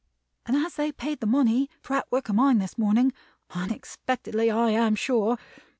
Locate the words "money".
1.27-1.69